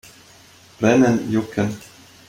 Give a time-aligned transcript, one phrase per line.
[0.79, 1.71] Brennen, Jucken.